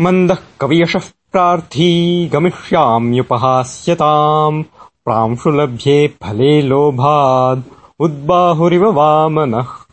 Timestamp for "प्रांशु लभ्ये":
5.04-6.08